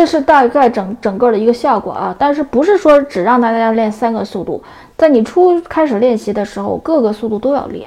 [0.00, 4.62] 这是大概整整个的一个效果啊，但是不是说只让大家练三个速度，
[4.96, 7.86] 在你初开始练习的时候，各个速度都要练。